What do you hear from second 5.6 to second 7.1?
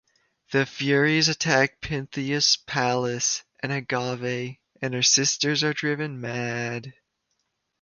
are driven mad.